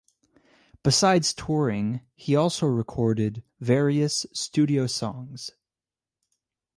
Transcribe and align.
Besides 0.81 1.31
touring 1.31 2.01
he 2.15 2.35
also 2.35 2.65
recorded 2.65 3.43
various 3.59 4.25
studio 4.33 4.87
songs. 4.87 5.51